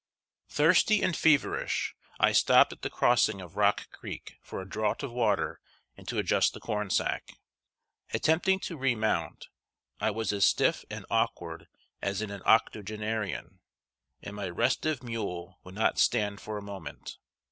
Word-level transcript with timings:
]Thirsty 0.49 1.03
and 1.03 1.15
feverish, 1.15 1.93
I 2.19 2.31
stopped 2.31 2.73
at 2.73 2.81
the 2.81 2.89
crossing 2.89 3.39
of 3.39 3.55
Rock 3.55 3.87
Creek 3.91 4.39
for 4.41 4.59
a 4.59 4.67
draught 4.67 5.03
of 5.03 5.11
water 5.11 5.61
and 5.95 6.07
to 6.07 6.17
adjust 6.17 6.55
the 6.55 6.59
corn 6.59 6.89
sack. 6.89 7.37
Attempting 8.11 8.59
to 8.61 8.77
remount, 8.77 9.49
I 9.99 10.09
was 10.09 10.33
as 10.33 10.43
stiff 10.43 10.83
and 10.89 11.05
awkward 11.11 11.67
as 12.01 12.23
an 12.23 12.31
octogenarian, 12.31 13.59
and 14.23 14.35
my 14.35 14.49
restive 14.49 15.03
mule 15.03 15.59
would 15.63 15.75
not 15.75 15.99
stand 15.99 16.41
for 16.41 16.57
a 16.57 16.63
moment. 16.63 17.19